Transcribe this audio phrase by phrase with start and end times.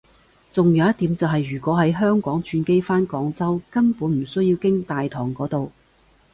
[0.51, 5.71] 仲有一點就係如果喺香港轉機返廣州根本唔需要經大堂嗰度